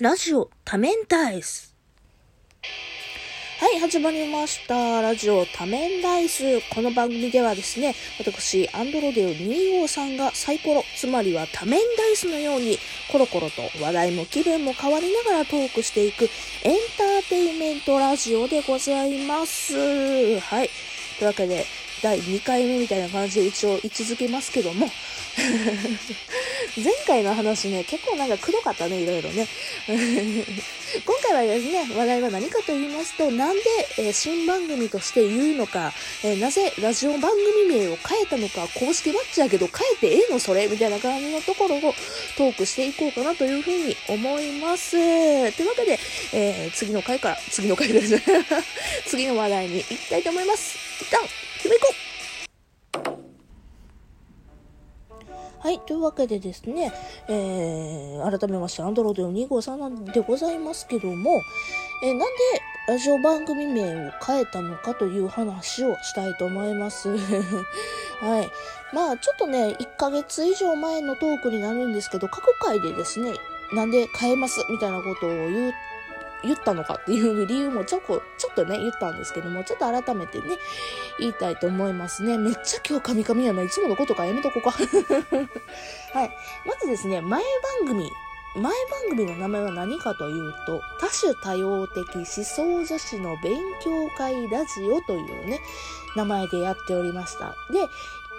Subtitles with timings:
[0.00, 1.76] ラジオ多面ダイス。
[3.58, 5.02] はい、始まりました。
[5.02, 6.42] ラジオ多面ダイス。
[6.74, 12.78] この番組ではですね、私、アンドロデオ2号さんがサイコロ、つまりは多面ダイスのように、
[13.12, 16.30] コロコロと話題も気分も変わりながらトークしていく
[16.62, 19.74] エンターテインメントラジオでございます。
[20.40, 20.70] はい。
[21.18, 21.66] というわけで、
[22.02, 24.88] 第2回目みたいな感じで一応位置づけますけども、
[26.76, 29.46] 前回の話ね、結構なんかくどかったね、いろいろね。
[31.06, 33.62] 今回はですね、話題は何かと言いますと、なんで、
[33.98, 35.92] えー新番組として言うのか、
[36.22, 40.66] えーなぜラジオ番組名を変えたのか、公式マッチやけど変えてええのそれ？
[40.66, 41.94] みたいな感じのところを
[42.36, 44.92] トークしていこうかなというふうに思います。
[44.92, 44.96] と
[45.62, 45.98] いうわけで、
[46.32, 48.22] えー次の回から、次の回ですね。
[49.06, 50.76] 次の話題に行きたいと思います。
[51.00, 51.20] 一旦、
[51.58, 52.09] 決めいこう
[55.60, 55.78] はい。
[55.80, 56.92] というわけでですね、
[57.28, 61.42] えー、改めまして、アンドロイド2号さんなんでございますけども、
[62.02, 62.26] えーなんで
[62.88, 67.08] ラジオ番組名を変えたのかという話をしたいと思います。
[68.20, 68.50] はい。
[68.92, 73.34] まあ、ちょっとね、1ヶ月以上前のトークになるんですけど、過去回でですね、
[73.72, 75.74] なんで変えますみたいなことを言う
[76.42, 80.58] 言ったのかっていう理由もちょこ、ちょっとね、言ったんですけども、ちょっと改めてね、
[81.18, 82.38] 言いたいと思いますね。
[82.38, 83.62] めっちゃ今日カミカミやな。
[83.62, 84.70] いつものことかやめとこうか。
[86.12, 86.30] はい。
[86.66, 87.42] まずですね、前
[87.80, 88.10] 番組。
[88.56, 88.72] 前番
[89.10, 95.60] 組の名前は何かというと、多種多様的思想女子の勉強会ラジオというね、
[96.16, 97.54] 名前でやっておりました。
[97.72, 97.86] で、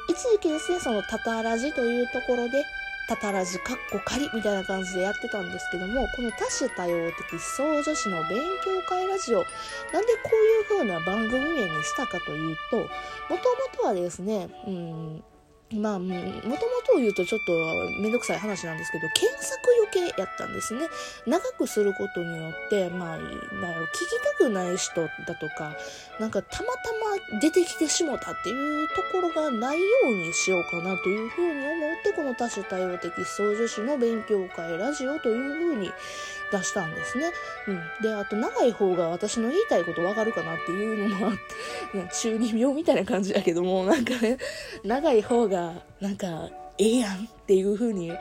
[0.10, 2.66] 一時期ですね、そのタタラジというところで、
[3.12, 9.40] タタラジカッコ仮みたいな感じでやってたんですけども、この多種多様的思想女子の勉強会ラジオ、
[9.92, 13.40] なんでこういう風な番組名にしたかというと、もとも
[13.76, 15.24] とはですね、うん、
[15.74, 17.54] まあ、もともとを言うとちょっと
[18.02, 20.88] めんどくさい話なんですけど、検索余計やったんですね。
[21.26, 25.76] 長くすることによって、まあ、なんやろ、聞きたくない人だとか、
[26.20, 26.92] なんかたまた
[27.32, 35.92] ま出てきてしもたっていうところがないようにしようかなというふうに思って、この多種多様的思想女子の勉強会ラジオというふうに
[36.52, 37.32] 出したんですね。
[37.68, 38.04] うん。
[38.04, 44.38] で、あと長い方が私の言いたいことわかるかなっていうのもあって、 中二病みたいな感じだけども、なんかね、
[44.84, 45.61] 長い方が、
[46.00, 48.12] なんか、ええやんっていう風に、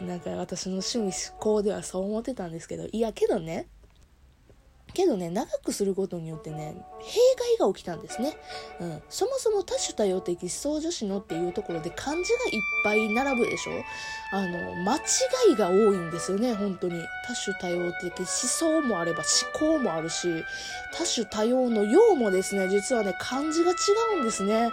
[0.00, 3.68] なんか私の趣味思考ではそう思ってたんですけど、いや、けどね、
[4.94, 7.18] けどね、長くすることによってね、弊
[7.58, 8.36] が起きたんですね。
[8.80, 9.02] うん。
[9.08, 13.72] そもそも多種多様的思想女子のっていうところで漢字がいっぱい並ぶでしょ？
[14.30, 15.00] あの、間違
[15.52, 17.02] いが多いんですよね、本当に。
[17.26, 19.22] 多種多様的思想もあれば
[19.58, 20.28] 思考もあるし、
[20.94, 23.74] 多種多様の様もですね、実はね、漢字が違
[24.18, 24.70] うんですね。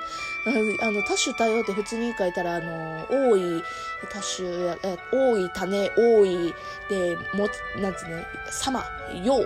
[0.81, 3.63] あの、多種多様って普通に書いたら、あの、多い、
[4.11, 4.75] 多種、
[5.11, 6.53] 多い種、多い、
[6.89, 7.47] で、も、
[7.81, 8.83] なんつうね、様、
[9.23, 9.39] 様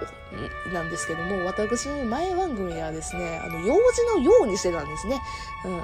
[0.74, 5.22] なんですけども、私、前番組はですね、あの、用事のようにしてたんですね。
[5.66, 5.84] うん。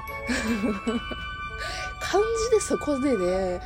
[2.00, 3.60] 漢字でそこでね、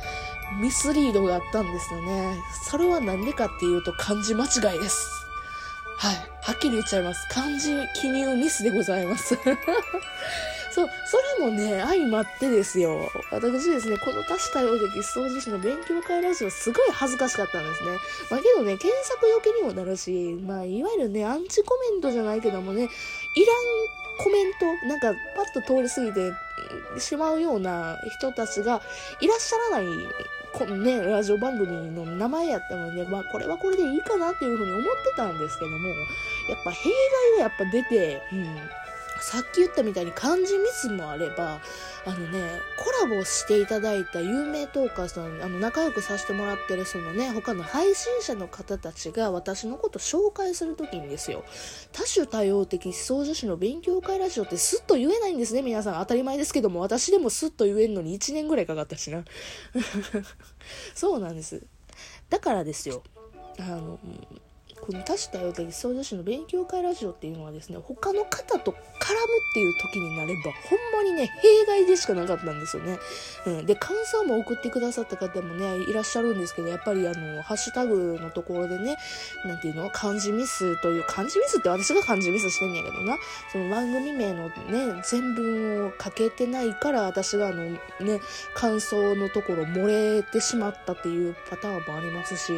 [0.59, 2.41] ミスリードがあったんですよね。
[2.69, 5.09] それは何でかっていうと漢字間違いです。
[5.97, 6.15] はい。
[6.41, 7.27] はっきり言っちゃいます。
[7.29, 9.37] 漢字記入ミスでございます。
[10.71, 13.11] そう、それもね、相まってですよ。
[13.31, 17.89] 私ですね、この多種多様的思想女子の勉強会ラジオすごい恥ずかしかったんですね。
[18.29, 22.89] まあけどね、検索余計にもなるし、まあいわゆるね、アンチコメントじゃないけどもね、いらん
[24.17, 26.31] コメント、なんかパッと通り過ぎて
[26.99, 28.81] しまうような人たちが
[29.19, 29.85] いらっしゃらない、
[30.53, 38.45] このね、ラジオ番組の名前やったので、まあこれはこれでいいかなっていうふうに思ってたんですけども、やっぱ弊害がやっぱ出て、うん。
[39.21, 41.61] さっき言ったみたいに漢字ミスもあれば、
[42.05, 42.41] あのね、
[42.77, 51.43] コラボしていただいた有名トーカーさん、あの、仲良くさせてもらってるそのね、他の配信者の方たちが私のこと紹介するときにですよ、
[51.91, 55.99] 多種多様的思想女子の勉強会ラジオってスッと言えないんですね、皆さん。
[55.99, 59.23] 当たり前ですけども、私でもスッと言えんのに1年ぐらいかかったしな。
[60.95, 61.61] そうなんです。
[62.29, 63.03] だからですよ。
[63.59, 63.99] あの、
[64.81, 72.97] この多種多様的思想女子の勉強会ラジオっていうのはですね、他の方と絡むっていう時になれば、ほんまにね、弊害でしかなかったんですよね。
[73.45, 73.65] うん。
[73.67, 78.97] で、感想も送ってくださった方もね、いらっしゃるんですけど、やっぱりあの、ハッシュタグのところでね、
[79.45, 83.17] なんていうの漢字ミスという、漢字ミスって私が漢字ミスしてんやけどな、
[83.51, 87.79] その番組名のね、全文を書けてないから、私があの、ね、
[88.55, 92.53] 感想のところ漏れてしまったっていうパターンもありますし、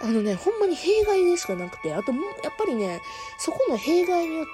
[0.00, 3.00] あのね、ほんまに弊害でしかなくて、あともう、やっぱりね、
[3.38, 4.50] そこの弊害によって、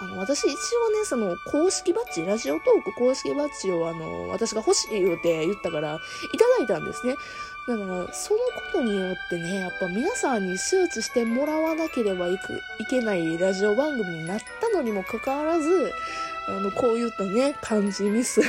[0.00, 6.00] あの、私一応ね、その、公式バッジ、ラジオトーク公式バッジを、あの、私が欲しい言うて言ったから、
[6.32, 7.14] いただいたんですね。
[7.66, 15.92] だから、そのことによってね、やっぱ皆さんに周知してもらわなければいくいけないラジオ番組になったのにもかかわらず、
[16.46, 18.46] あの、こういったね、漢字ミスをい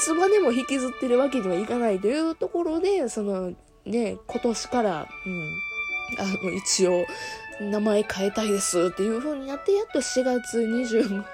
[0.00, 3.52] つまでも引きずってるわけにはいかないというところで、その、
[3.84, 5.48] ね、今年から、うん、
[6.18, 7.06] あの、一応、
[7.60, 11.24] 名前変えたいですっていう風になって、やっと4月25、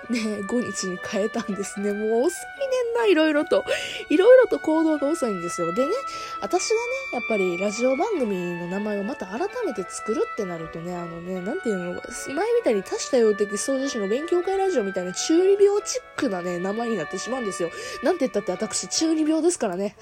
[0.65, 1.93] 日に変えたんですね。
[1.93, 3.65] もう遅いねんな、いろいろと。
[4.09, 5.75] いろいろと行動が遅いんですよ。
[5.75, 5.93] でね、
[6.41, 6.81] 私がね、
[7.15, 17.71] やっぱりラジオ番組の名前をまた改めて作るってなるとね、あのね、なんていうの、前みたいに多種多様的掃除士の勉強会ラジオみたいな中二病チックなね、名前になってしまうんですよ。
[18.05, 19.97] なんて言ったって私中二病ですからね。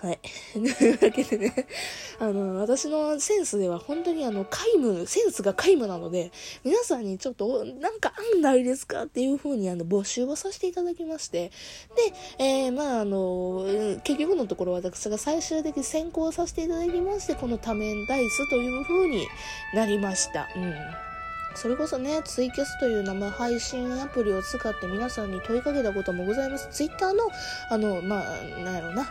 [0.00, 0.20] はい。
[0.54, 1.66] というわけでね、
[2.20, 6.30] あの、私のセンスでは本当にあの、皆無、センスが皆無なので、
[6.62, 11.50] 皆さんにちょっと、なんか案ないですかっていう風にあの、募集をさせていただきまして、
[12.38, 13.64] で、えー、まああの、
[14.04, 19.26] 結局のところ私が最終的に選考させていただきまして、この多面ダイスという風に
[19.74, 20.48] なりました。
[20.54, 21.07] うん。
[21.58, 26.68] それこそね、ツイキャスという生配信アプリを使って皆さんに問いかけたこともございます。
[26.70, 27.24] ツイッターの、
[27.68, 29.04] あの、まあ、なんやろうな、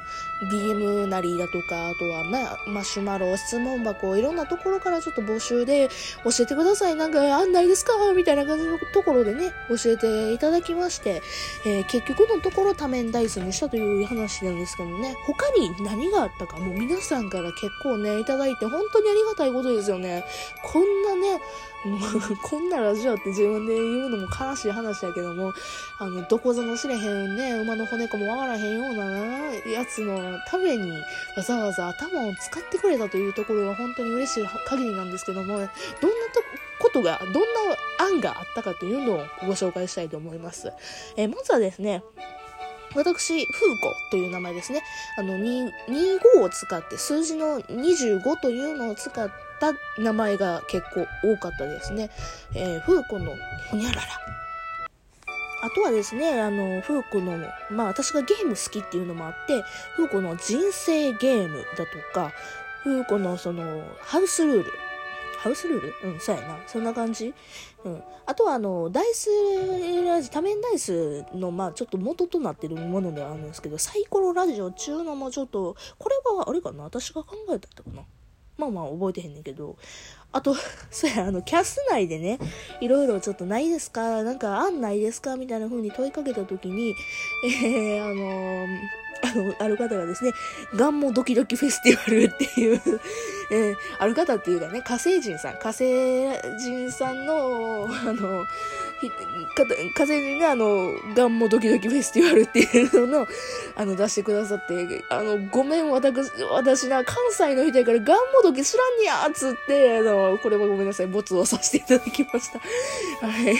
[0.50, 5.90] DM なりだとか、あとは、まあ、マシュマロ、質問箱、いろんなところからちょっと募集で
[6.24, 6.96] 教えてください。
[6.96, 7.92] なんか案内ですか？
[8.16, 11.22] みたいな感じのところでね、教えていただきまして、
[11.66, 20.24] えー、結局のところ多面ダイスにしたという話なんですけどね、他に何があったか、もう皆さんから結構ね、いただいて本当にありがたいことですよね。
[20.64, 21.42] こんなね、
[22.42, 25.54] こんなラジオって自分で言うのも悲しい話やけども、
[26.00, 29.06] あの、どこぞの知れへんね、馬の骨かもわからへんような
[29.70, 30.92] やつのために
[31.36, 35.68] わざわざ頭を使ってくれたというところは本当に嬉しい限りなんですけども、どんな
[36.80, 37.40] ことが、どんな
[38.00, 40.72] 案があったかというのをご紹介したいと思います。
[41.16, 42.04] えー、まずはですね、
[42.96, 44.82] 私、フーコという名前ですね。
[45.18, 52.10] あの、25を使って、数字の25というのを使ってた名前が結構多かったですね。
[52.54, 53.32] えー、フーコの
[53.70, 54.08] ほにゃらら。
[55.64, 57.38] あとはですね、あの、フーコの、
[57.72, 59.64] まあ私がゲーム好きっていうのもあって、
[59.96, 62.32] フーコの人生ゲームだとか、
[62.84, 64.72] フーコのその、ハウスルール。
[65.40, 65.94] ハウスルール？
[66.14, 66.58] うん、そうやな。
[66.66, 67.34] そんな感じ？
[67.84, 68.04] うん。
[68.26, 69.30] あとは、あの、ダイス
[70.04, 76.84] ラジ、多面ダイスの、まあ、ちょっと元となってるものではあるんですけど、サイコロラジオ中のもちょっと、これは、あれかな？
[76.86, 78.04] 私が考えたってかな？
[78.58, 79.78] まあまあ、覚えてへんねんけど、
[80.32, 80.56] あと、
[80.92, 82.40] そうや、あの、キャス内でね、
[82.82, 84.24] いろいろちょっとないですか？
[84.24, 85.36] なんか案ないですか？
[85.36, 86.94] みたいな風に問いかけたときに、
[87.46, 88.68] えー、あのー
[89.24, 90.32] あの、ある方がですね、
[90.76, 92.82] ガンモドキドキフェスティバルっていう
[93.52, 95.86] えー、ある方っていうかね、火星人さん、火星
[96.60, 98.46] 人さんの、あの、
[99.00, 103.28] 火星人があの、ガンモドキドキフェスティバルっていうのを、
[103.76, 112.60] あの、出してくださって、あの、ごめん、私、私な、関西の人やからガンモドキ知らんにやつって、あの、これはごめんなさい、ボツをさせていただきました。
[113.28, 113.56] はい。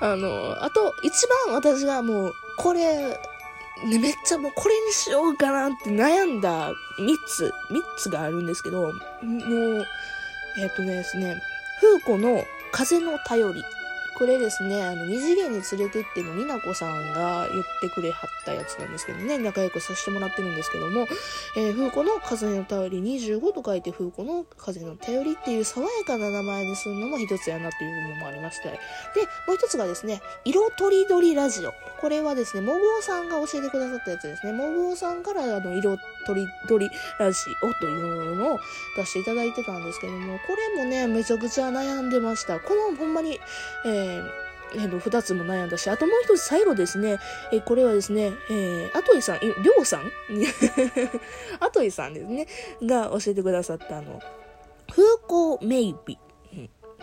[0.00, 3.18] あの、あと、一番私がもう、これ、
[3.86, 6.74] ね、めっちゃもうこれにしようかなって悩んだ3
[7.28, 9.86] つ、3つがあるんですけど、もう、
[10.58, 11.40] えっ、ー、とねですね、
[11.80, 13.64] 風子の風の頼り。
[14.18, 21.06] これですね、あの、二次元に連れてってのになこさんが言ってくれはったやつなんですけどね、仲良くさせてもらってるんですけども、
[21.56, 28.70] えー、風子の風の頼り25と書いて風子の風の頼りっていう爽やかな名前にするのも一つやなっていうのもありまして。
[28.70, 28.74] で、
[29.46, 31.72] もう一つがですね、色とりどりラジオ。
[32.00, 34.52] これはですね、もぐおさんが教えてくださったやつですね。
[34.52, 35.96] もぐおさんからあの、色
[36.26, 38.58] とりどりラジオというのを
[38.96, 42.58] 出していただいてたんですけども、これもね、めちゃくちゃ悩んでました。
[42.58, 43.38] このほんまに、
[43.86, 47.18] えーえー、えー、二つも悩んだし、あともう一つ最後ですね、
[47.52, 50.10] えー、これはですね、えー、アトイさん、りょうさん？
[51.60, 52.46] アトイさんですね、
[52.82, 54.20] が教えてくださったあの、
[54.90, 56.18] 風光メイビ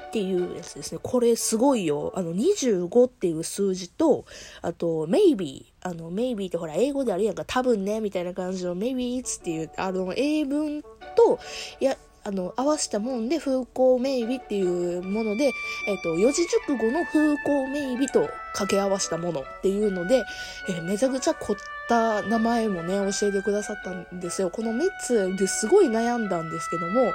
[0.05, 0.99] っていうやつですね。
[1.03, 2.13] これすごいよ。
[2.15, 4.25] あの、25っていう数字と、
[4.61, 5.65] あと、maybe。
[5.81, 10.83] あの、maybe ってほら、英語であるやんか、多分ね、みたいな感じの maybe it's っていう、あの、英文
[11.15, 11.39] と、
[11.79, 11.97] いや、
[12.27, 15.51] あの、合わせたもんで、風光明媚っていうもので、
[15.87, 18.21] えっ、と、四字熟語の風光明媚と
[18.53, 20.23] 掛け合わせたものっていうので、
[20.67, 21.55] えー、めちゃくちゃ凝っ
[21.87, 24.49] た名前もね、教えてくださったんですよ。
[24.49, 27.13] この3つですごい悩んだんですけども、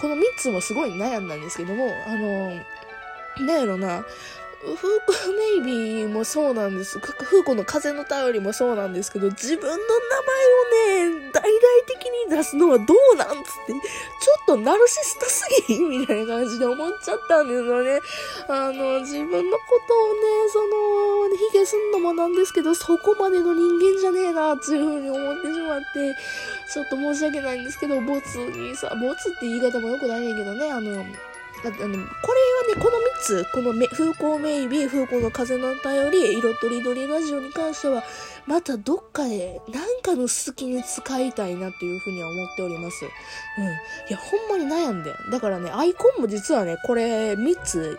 [0.00, 4.04] この3つもすごい悩んだんですけども、あの、なんやろな、
[4.60, 4.82] フーコ
[5.62, 6.98] メイビーもそうなんです。
[6.98, 9.82] フーコの風の便りもそうなんですけど、自分の名
[10.98, 11.52] 前をね、大々
[11.86, 18.00] 的に出すのはどうなんつって、ちょっとナルシストすぎみたいな感じで思っちゃったんですよね。
[18.48, 20.20] あの、自分のことをね、
[20.52, 26.16] その、卑下すんのもなんですけど、そこまでの人間じゃねえな、っていうふうに思ってしまって、
[26.72, 31.04] ちょっと申し訳ないんですけど、ボツにさ、ボツって言い方もよくないねんけどね、あの、
[31.64, 32.38] ああの、これ
[32.68, 38.04] はね、この3つ、このめ風光メイビー、風光の風の便り、色とりどりラジオに関しては、
[38.46, 43.04] またどっかで、なんかの好きに使いたいなっていうふうには思っております。
[43.04, 43.64] うん。
[43.64, 43.68] い
[44.10, 45.14] や、ほんまに悩んで。
[45.30, 47.98] だからね、アイコンも実はね、これ3つ、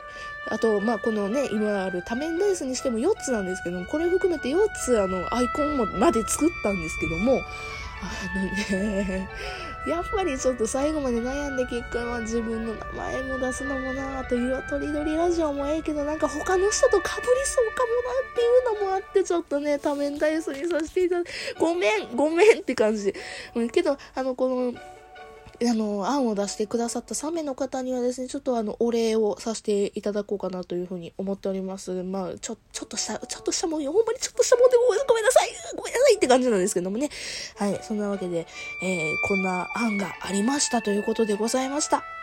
[0.50, 7.42] あと、まあ、このね、今ある多面レースにしても4つなんですけども、これ含めて4つ、あの、アイコンもまで作ったんですけども、
[8.02, 9.30] あのね、
[9.88, 23.14] やっぱりちょっと最後まで悩んで結果は自分の名前も出すのもなあと色とりどりラジオもええけどなんか他の人と被りそうかもなっていうのもあってちょっとね多面体操にさせていただごめんごめんって感じ。
[23.56, 24.74] うん、けどあのこの
[25.62, 32.04] あの、案を出してくださった3名の方にはですね、ちょっとあの、お礼をさせていただこうかなというふうに思っております。
[32.04, 33.84] まあ、ちょ、ちょっとした、ちょっとしたもん。
[33.86, 37.10] ほんまにちょっとしたもんでごめごめんなさいごめんなさいって感じなんですけどもね。
[37.58, 38.48] はい、そんなわけで、
[38.84, 42.19] えー、こんな案がありましたということでございました。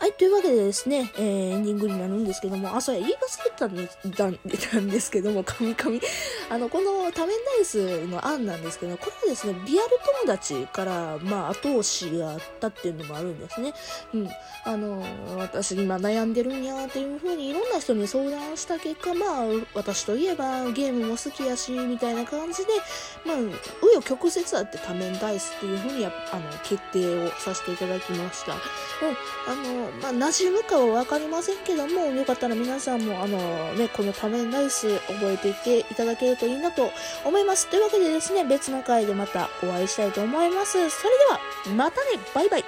[0.00, 4.32] はい、というわけでですね、えー、エンディングになるんですけども、あ、そうや、言い忘れてたんですだ
[4.72, 6.00] たんですけども、神々。
[6.48, 9.90] あの、この多面ダイスの案なんですけど、これはですね、リアル
[10.24, 13.74] 友達から、まあ、後押しがあったっていうのもあるんですね。
[14.14, 14.28] うん。
[14.64, 15.04] あの、
[15.36, 22.72] 私今悩んでるんやっていうふうにいろんな人に相談した結果、まあ、私といえばゲームも好きやし、みたいな感じで、
[23.26, 23.50] まあ、紆
[23.96, 28.54] 余曲折あって多面ダイスっていうふうにあの決定をさせていただきました。
[28.54, 28.60] うん。
[29.46, 33.38] あの、まあ、馴染むかは分かりませんけども、よかったら皆さんも、あの、
[33.74, 36.90] ね、この仮面ライス覚えていっていただけるといいなと
[37.24, 37.68] 思います。
[37.68, 40.72] というわけでですね、別の回でまたお会いしたいと思います。
[40.72, 41.40] それでは、
[41.76, 42.64] またねバイバイ